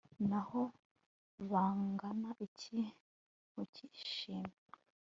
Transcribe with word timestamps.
n'aho 0.29 0.61
bangana 1.49 2.29
iki, 2.47 2.79
ntukishime 3.49 4.53